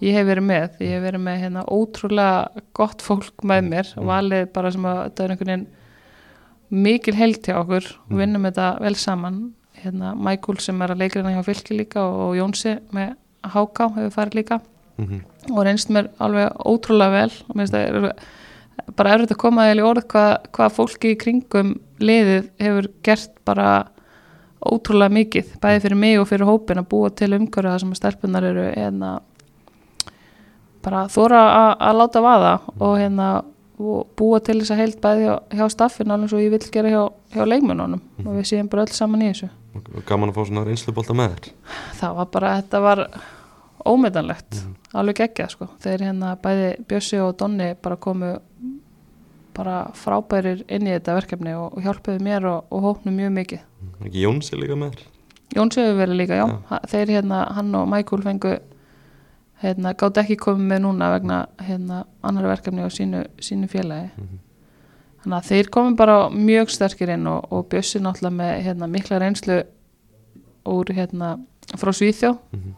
[0.04, 0.76] ég hef verið með.
[0.84, 5.02] Ég hef verið með, hérna, ótrúlega gott fólk með mér og valið bara sem að
[5.06, 9.42] þetta er einhvern veginn mikil held hjá okkur og vinnum þetta vel saman.
[9.84, 13.16] Hérna, Michael sem er að leikrina hjá fylki líka og Jónsi með
[13.54, 14.62] Háká hefur farið líka.
[14.98, 15.58] mm -hmm.
[15.58, 18.16] og reynst mér alveg ótrúlega vel og mér finnst það er
[18.98, 23.32] bara erfitt að koma eða í orð hvað, hvað fólki í kringum liðið hefur gert
[23.46, 23.68] bara
[24.64, 28.00] ótrúlega mikið, bæði fyrir mig og fyrir hópin að búa til umhverju það sem að
[28.00, 29.10] stelpunar eru hérna
[30.84, 33.28] bara þóra að- að láta vaða og hérna
[33.84, 36.90] og búa til þess að heilt bæði hjá, hjá staffin alveg svo ég vil gera
[36.90, 39.50] hjá, hjá leikmönunum og við séum bara öll saman í þessu.
[40.06, 41.50] Gaman að fá svona reynslubólta með þér.
[42.00, 43.02] Það var bara, þetta var
[43.86, 45.68] ómetanlegt, alveg geggjað sko.
[45.84, 48.38] þeir hérna bæði Bjössi og Donni bara komu
[49.54, 53.60] bara frábærir inn í þetta verkefni og, og hjálpuðu mér og, og hóknum mjög mikið
[53.84, 54.06] Mhm.
[54.08, 55.10] ekki Jónsi líka með þér
[55.54, 56.46] Jóns hefur verið líka, já.
[56.70, 58.54] Ha- þeir hérna hann og Michael fengu
[59.62, 64.40] hérna, gátt ekki komið með núna vegna hérna annar verkefni á sínu, sínu félagi Mhm.
[65.24, 69.20] þannig að þeir komu bara mjög sterkir inn og, og Bjössi náttúrulega með hérna, mikla
[69.20, 69.64] reynslu
[70.66, 71.40] úr hérna
[71.78, 72.74] frá Svíþjó Mhm.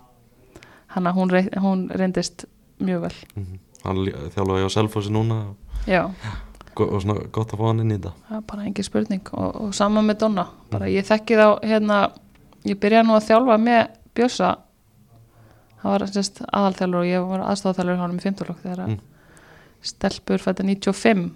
[0.96, 2.46] Hann að hún, rey, hún reyndist
[2.82, 3.14] mjög vel.
[3.36, 3.60] Mhm.
[3.86, 5.40] hann lí- þjálfaði á Selfossi núna
[5.88, 6.02] já,
[6.76, 8.14] og svona gott að fá hann inn í þetta.
[8.36, 9.22] Er bara engin spurning.
[9.34, 12.00] Og, og sama með Donna, bara ég þekki þá hérna,
[12.66, 14.50] ég byrjaði nú að þjálfa með Bjössa.
[15.82, 18.94] Það var sérst aðalþjálfur og ég var aðstofþjálfur hann í 15 lók þegar Mm.
[18.96, 19.00] mm.
[19.86, 21.32] stelpur fætti 95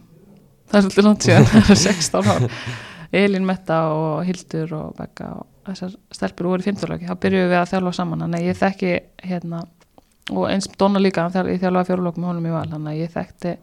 [0.71, 2.47] það er svolítið langt síðan það er 16 ár.
[3.19, 7.53] Elín Metta og Hildur og Becca og þessar stelpur voru í 15 lóki, þá byrjuðum
[7.53, 8.91] við að þjálfa saman þannig að ég þekki
[9.29, 9.63] hérna
[10.29, 13.55] og eins Donna líka, ég þjálfaði fjórulók með honum í val, þannig að ég þekkti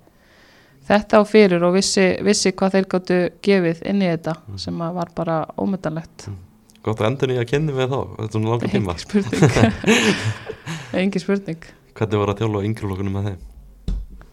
[0.86, 4.98] þetta á fyrir og vissi, vissi hvað þeir gáttu gefið inn í þetta sem að
[5.00, 6.28] var bara ómyndanlegt
[6.86, 8.94] gott að endur nýja að kynni með þá þetta er svona langa tíma.
[8.94, 10.16] Engin spurning.
[11.00, 11.68] Engin spurning.
[11.96, 13.44] Hvernig var að þjálfa yngri flokkunum með þeim?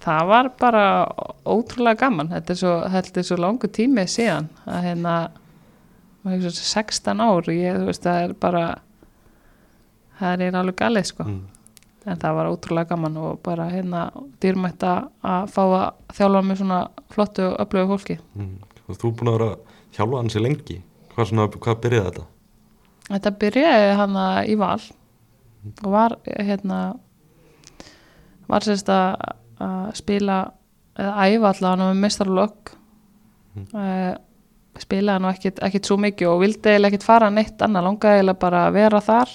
[0.04, 0.84] Það var bara
[1.48, 2.74] ótrúlega gaman þetta er svo,
[3.24, 5.16] svo langu tími síðan að hérna
[6.24, 8.64] 16 ár ég, veist, það er bara
[10.20, 11.42] það er alveg galið sko mm.
[12.06, 14.06] en það var ótrúlega gaman og bara hérna
[14.44, 16.80] dýrmætt að fá að þjálfa með svona
[17.14, 18.58] flottu og öflögu fólki Mm.
[18.88, 19.60] og þú búin að vera að
[19.98, 20.82] þjálfa hans í lengi
[21.14, 22.30] hvað, svona, hvað byrjaði þetta
[23.04, 24.82] Þetta byrjaði hann í val
[25.84, 26.78] og var hérna
[28.48, 30.38] var sérst að spila
[31.00, 32.72] eða æfa allavega með mestarlokk
[33.54, 33.68] Mm.
[34.82, 38.42] Spilaði nú ekkit, ekkit svo mikið og vildi eiginlega ekkit fara neitt annað, langaði eiginlega
[38.42, 39.34] bara að vera þar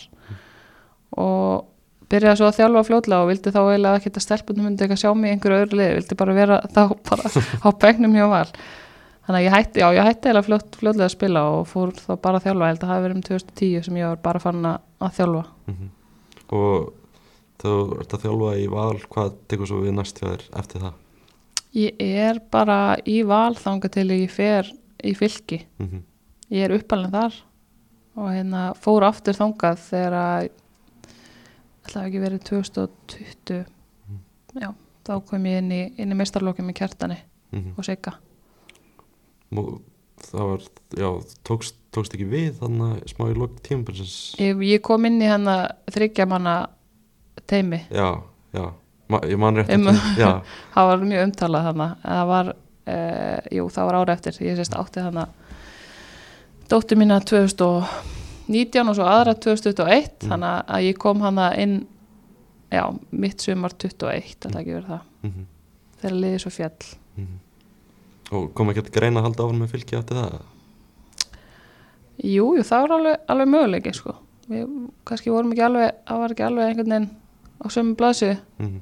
[1.18, 1.68] og
[2.08, 5.02] byrjaði svo að þjálfa fljótlega og vildi þá eiginlega ekkit að stelpunum myndi ekki að
[5.04, 7.32] sjá mig einhverju öðru liði, vildi bara vera þá bara
[7.66, 8.48] á begnum hjá val.
[9.28, 12.40] Þannig að ég hætti, já, ég hætti fljót, fljótlega að spila og fór þá bara
[12.40, 14.68] að þjálfa, ég held að það hafi verið um 2010 sem ég var bara fann
[14.70, 15.44] að, þjálfa.
[15.68, 15.88] Mm
[16.54, 16.92] og
[17.58, 20.20] þú ert að þjálfa í val hvað tekur svo við næst
[25.04, 25.62] í fylki.
[25.78, 26.04] Mm
[26.48, 27.34] ég er uppalinn þar
[28.18, 30.46] og hérna fór aftur þangað þegar að
[31.84, 33.58] ætlaði ekki verið 2020
[34.58, 34.70] já,
[35.06, 37.18] þá kom ég inn í, inn í mestarlókið með kjartani
[37.52, 37.76] -hmm.
[37.76, 38.16] og sigga.
[40.28, 40.64] Það var,
[40.98, 41.08] já,
[41.46, 44.34] tókst, tókst ekki við þannig smá í lok tímabilsins?
[44.42, 45.46] Ég, ég kom inn í hann
[45.92, 46.56] þryggja manna
[47.46, 48.18] teimi já,
[48.52, 48.72] já,
[49.08, 49.86] Ma, ég man rétt Um-
[50.74, 52.50] það var mjög umtalað þannig það var,
[52.88, 55.28] uh, jú það var ára eftir ég sést átti þannig
[56.68, 60.30] dóttir mína 2019 og svo aðra 2021 Mm.
[60.32, 61.78] þannig að ég kom hana inn
[62.72, 65.46] já, mitt sumar 21 þetta ekki verið það, mm
[65.98, 67.38] þegar liðið svo fjall -hmm.
[68.30, 70.34] Og kom ekki að greina að halda áfram með fylki eftir það?
[72.22, 74.14] Jú, jú, það var alveg, alveg möguleiki sko.
[74.50, 74.66] Við
[75.06, 77.10] kannski vorum ekki alveg, það var ekki alveg einhvern veginn
[77.62, 78.80] á sömu blaðsu Mm.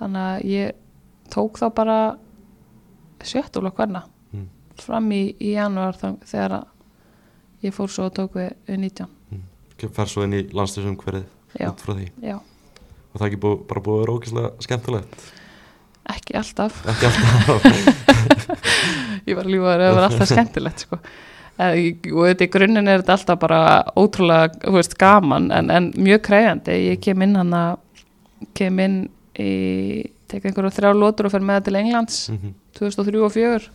[0.00, 0.72] þannig að ég
[1.30, 1.98] tók þá bara
[3.24, 4.02] sjöttúla hverna
[4.34, 4.48] Mm.
[4.82, 6.64] fram í, í janúar þá- þegar
[7.62, 9.06] ég fór svo og tók við, við 19
[9.92, 11.24] Fer svo inn í landslisumhverfið
[11.60, 11.68] Já.
[11.70, 12.06] út frá því.
[12.22, 12.36] Já,
[13.14, 15.16] Og það ekki búið, bara búið að vera ógeðslega skemmtilegt.
[16.08, 18.26] ekki alltaf Ekki alltaf.
[19.26, 20.98] ég var lífaður að það var alltaf skemmtilegt sko.
[21.56, 21.76] Eh,
[22.12, 23.60] og þetta í grunninn er þetta alltaf bara
[23.96, 27.78] ótrúlega veist, gaman en, en mjög kræfandi ég kem inn hann að
[28.58, 28.98] kem inn
[29.40, 29.52] í
[30.28, 33.70] tek einhverju þrjá lótur og fer með það til Englands Mhm, 2003 og 2004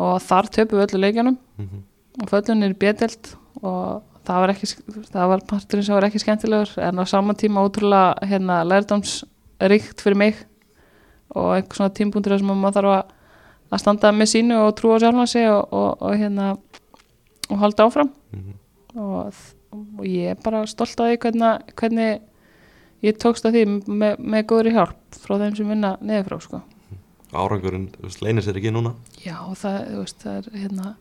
[0.00, 1.82] og þar töpum við öllu leikjanum mhm,
[2.22, 4.68] og föllun er bétild og það var ekki
[5.10, 10.16] það var parturinn sem var ekki skemmtilegur en á saman tíma ótrúlega hérna lærdomsríkt fyrir
[10.16, 10.36] mig
[11.34, 13.12] og einhver svona tímpunktur sem maður þarf að,
[13.70, 16.56] að standa með sínu og trúa sjálfan sig og, og, og hérna
[17.50, 18.10] og halda áfram.
[18.32, 18.52] Mhm.
[18.98, 19.34] og,
[19.72, 22.20] og ég er bara stolt af því hvernig, hvernig
[23.02, 23.62] ég tókst að því
[24.00, 26.60] með, með góðri hjálp frá þeim sem vinna neður frá sko.
[27.30, 27.88] Árangurinn
[28.20, 28.94] leynir sér ekki núna.
[29.22, 30.94] Já, það, veist, það er hérna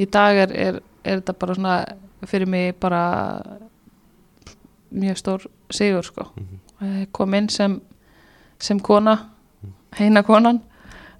[0.00, 1.76] í dag er, er, er þetta bara svona
[2.28, 3.00] fyrir mig bara
[4.90, 6.58] mjög stór sigur sko Mhm.
[6.80, 7.80] Ég kom inn sem
[8.58, 9.18] sem kona
[9.98, 10.60] heina konan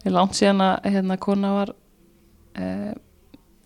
[0.05, 1.73] ég langt síðan að hérna kona var
[2.57, 2.95] eh,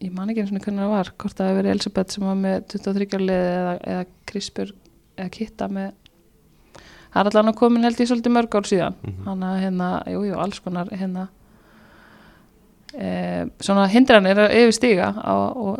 [0.00, 2.34] ég man ekki eins og hvernig það var hvort það hefur verið Elisabeth sem var
[2.34, 4.72] með 23 liði eða, eða Krispur
[5.16, 5.92] eða Kitta með
[7.14, 9.24] það er allan að komin held ég svolítið mörg ár síðan Mhm.
[9.24, 11.28] hann að hérna, jú, jú, alls konar hérna
[12.94, 15.08] e, svona hindranir að yfir stíga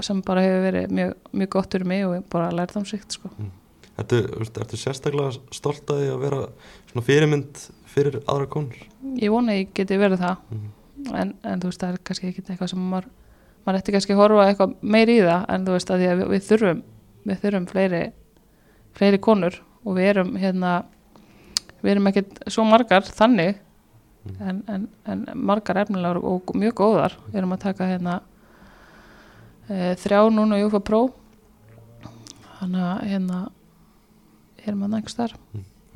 [0.02, 3.30] sem bara hefur verið mjög, mjög gott fyrir mig og bara lært um síkt sko.
[3.98, 6.40] Ertu, þú veist, ertu sérstaklega stolt að því að vera
[6.90, 7.60] svona fyrirmynd
[7.94, 8.80] fyrir aðra konur?
[9.20, 11.14] ég vona að ég geti verið það Mhm.
[11.14, 13.04] en, en þú veist það er kannski ekki eitthvað sem maður
[13.66, 16.28] maður ætti kannski að horfa eitthvað meir í það en þú veist að að við,
[16.28, 16.82] við þurfum
[17.26, 18.12] við þurfum fleiri
[18.94, 20.84] fleiri konur og við erum hérna
[21.84, 23.60] við erum ekkert svo margar þannig
[24.40, 28.16] en, en, en margar efnilegar og mjög góðar við erum að taka hérna
[29.68, 31.04] e, þrjá núna í UFA Pro
[32.58, 33.44] þannig að hérna
[34.64, 35.36] erum að nægst þar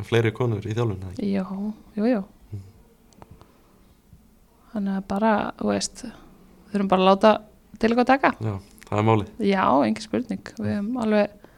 [0.06, 1.28] Fleiri konur í þjálfun, eða ekki?
[1.32, 1.42] Já,
[1.98, 2.20] jú, jú.
[4.70, 7.32] Þannig að bara, þú veist, við þurfum bara að láta
[7.74, 8.30] til eitthvað að taka.
[8.38, 8.52] Já,
[8.84, 9.32] það er málið.
[9.48, 10.52] Já, engin spurning.
[10.58, 11.48] Við hefum alveg,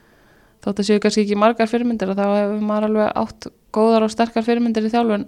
[0.64, 4.44] þótt að séu kannski ekki margar fyrirmyndir, þá hefum maður alveg átt góðar og sterkar
[4.46, 5.24] fyrirmyndir í þjálfun,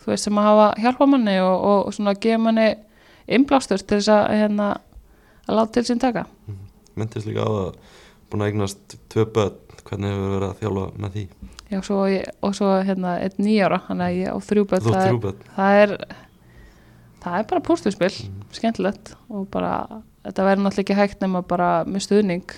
[0.00, 2.68] þú veist, sem að hafa hjálpa manni og, og, svona gefa manni
[3.30, 4.68] innblástur til þess að, hérna,
[5.46, 6.24] að láta til sín taka.
[6.98, 7.76] Myndist líka á að
[8.30, 9.54] búin að eignast tvö börn,
[9.86, 11.24] hvernig hefur verið að þjálfa með því?
[11.70, 14.90] Já, svo, ég, og svo, hérna, einn nýjára, þannig að ég á þrjú börn, Þú
[14.94, 15.44] það er- þrjú börn.
[15.56, 15.94] það er
[17.20, 18.10] það er bara púsluspil
[18.56, 19.72] skemmtilegt og bara
[20.24, 22.54] þetta verður náttúrulega ekki hægt nema bara með stuðning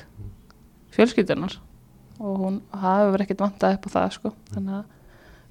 [0.94, 1.56] fjölskyldunar
[2.22, 4.84] og hún hafi verið ekkert vantað upp á það sko þannig að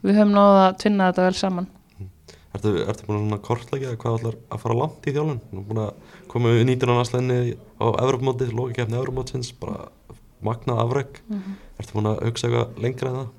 [0.04, 1.68] við höfum náða að tvinna þetta vel saman
[2.52, 5.38] Ertu, ertu búin að kortlækja hvað ætlar að fara langt í þjálfun?
[5.56, 5.92] Nú búin að
[6.28, 6.90] koma við 19.
[6.98, 9.86] landslæðinni á Evropamóti, lókakefni Evropamótsins, bara
[10.44, 11.22] magnað afreg.
[11.80, 13.30] Ertu búin að hugsa eitthvað lengra en það?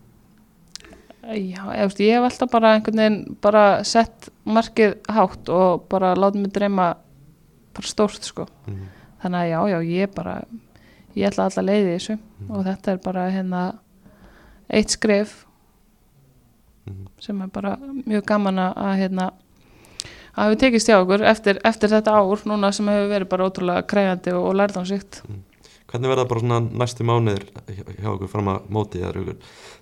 [1.22, 6.42] Já, ég, ég hef alltaf bara einhvern veginn bara sett markið hátt og bara látið
[6.46, 6.88] mig dreyma
[7.77, 8.88] bara stórt sko Mhm.
[9.22, 10.35] þannig að já, já, ég bara
[11.14, 13.62] ég ætla alltaf leiði í þessu og þetta er bara hérna
[14.70, 15.44] eitt skref.
[17.22, 19.30] Sem er bara mjög gaman að að, hérna
[20.32, 23.87] að við tekist hjá okkur eftir, eftir þetta ár núna sem hefur verið bara ótrúlega
[23.88, 25.22] kræfandi og, og lærdámsíkt
[25.92, 29.02] Hvernig verða bara svona næstu mánuðir hjá hjá okkur fram að móti?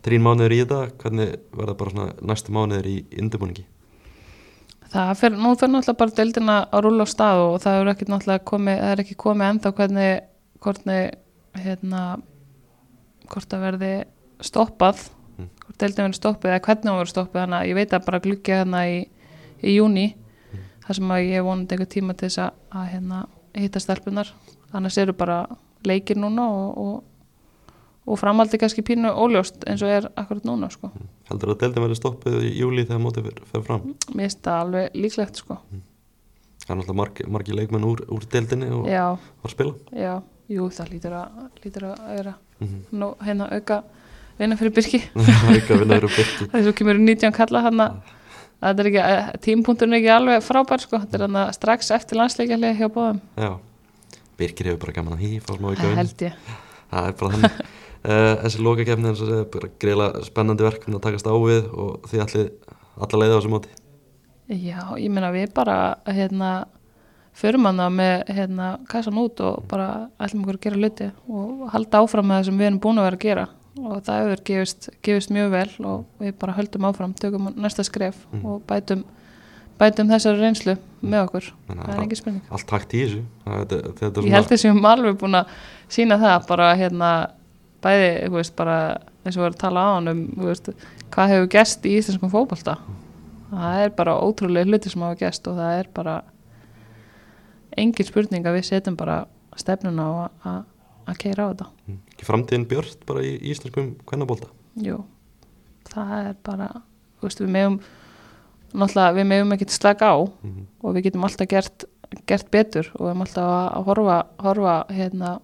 [0.03, 3.62] Þrín mánuðir í þetta, hvernig verða bara svona næstu mánuðir í undirbúningi?
[4.90, 8.09] Það fer, nú fer náttúrulega bara deildina að rúla á stað og það er ekki
[8.11, 10.11] náttúrulega komið, það er ekki komið ennþá hvernig,
[10.66, 12.03] hvernig hérna,
[13.31, 13.92] hvort það verði
[14.50, 15.05] stoppað,
[15.40, 15.48] Mm.
[15.64, 18.20] hvort deildin verði stoppið eða hvernig hún verði stoppið, þannig að ég veit að bara
[18.26, 18.96] gluggja hérna í,
[19.64, 20.07] í júni,
[20.87, 23.20] þar sem að ég vonandi eitthvað tíma til þess að, að hérna,
[23.57, 24.33] hitta stelpunar,
[24.72, 25.38] annars eru bara
[25.88, 27.76] leikir núna og, og,
[28.11, 30.90] og framaldi kannski pínu óljóst eins og er akkurat núna, sko.
[31.31, 33.94] Heldur að deildin verði stoppuð í júli þegar mótið fer, fram?
[34.12, 35.57] Mér finnst það alveg líklegt, sko.
[36.61, 39.16] Það er náttúrulega margi, margi leikmenn úr, úr deildinni og var
[39.48, 39.72] að spila.
[39.96, 40.12] Já,
[40.53, 42.81] jú, það lítur að, lítur að vera Mhm.
[43.00, 43.79] nú, hérna auka
[44.40, 45.00] vinna fyrir Birki.
[45.16, 46.48] Og byrki.
[46.55, 47.85] þessu kemur 19 kalla hann
[48.61, 52.20] að er eh, tímpunkturinn er ekki alveg frábær sko, þetta er hann að strax eftir
[52.20, 53.53] landsleikjalið hjá bóðum, Já,
[54.40, 56.50] Birkir hefur bara gaman að auka það held ég.
[56.90, 57.61] Það er bara þannig.
[57.61, 62.11] uh, þessi lokakefni eins og segja, bara greila spennandi verkefni að takast á við og
[62.11, 62.50] því allir
[63.00, 63.72] alla leiða á þessu móti.
[64.50, 65.76] Já, ég meina við bara
[66.09, 66.50] hérna
[67.37, 71.68] förum hann það með hérna kassan út og bara ætlum okkur að gera hluti og
[71.74, 73.44] halda áfram með það sem við erum búin að vera að gera
[73.87, 78.16] og það hefur gefist, gefist mjög vel og við bara höldum áfram, tökum næsta skref
[78.33, 78.45] Mm.
[78.47, 79.05] og bætum,
[79.81, 82.43] bætum þessari reynslu með okkur, Þannig það að er ekki spurning.
[82.51, 85.47] allt takt í þessu þetta, þetta Ég held þessum alveg búin að
[85.88, 87.11] sína það bara hérna
[87.83, 88.77] bæði, veist, bara
[89.25, 90.69] eins og við erum að tala á hann um, veist,
[91.11, 92.77] hvað hefur gerst í íslenskum fótbolta.
[93.51, 96.23] Það er bara ótrúlega hluti sem hafa gerst og það er bara
[97.79, 99.25] engin spurning að við setjum bara
[99.59, 100.64] stefnuna á
[101.11, 101.66] að keira á þetta.
[102.21, 105.01] Ekki framtíðin björt bara í íslenskum kvennabólta Jú,
[105.91, 106.69] það er bara,
[107.19, 107.81] þú veist, við megum
[108.71, 110.67] náttúrulega, við megum ekki slaka á Mhm.
[110.85, 111.85] og við getum alltaf gert,
[112.27, 115.41] gert betur og við erum alltaf að, horfa, horfa hérna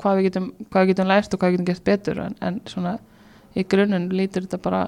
[0.00, 2.60] hvað við getum, hvað við getum lært og hvað við getum gert betur en, en
[2.66, 2.96] svona
[3.54, 4.80] í grunninn lítur þetta bara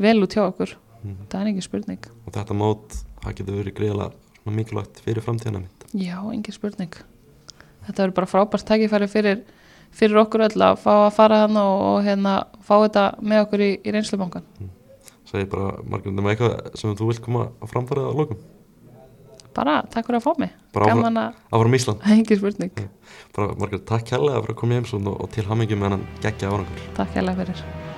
[0.00, 0.74] vel út hjá okkur.
[1.04, 1.28] Mhm.
[1.30, 2.02] það er engin spurning.
[2.26, 4.12] Og þetta mót, það getur verið greiðlega
[4.50, 5.84] mikilvægt fyrir framtíðina mitt.
[5.94, 6.92] Já, engin spurning.
[7.86, 9.42] Þetta verður bara frábært tækifæri fyrir,
[9.94, 13.66] fyrir okkur öll að fá að fara hann og, og hérna fá þetta með okkur
[13.66, 14.46] í, í reynslubankan
[15.30, 18.40] segi bara, Margrét, nema eitthvað sem þú vilt koma að framfæra á lokum?
[19.54, 20.56] Bara takk fyrir að fá mig.
[20.74, 22.02] Bara áfram, að, Ísland.
[22.14, 22.82] Engin spurning.
[23.36, 26.10] Bara, Margrét, takk kærlega fyrir að koma í heimsókn og, og til hamingjum með hann
[26.24, 26.90] geggja árangur.
[26.98, 27.88] Takk hérlega fyrir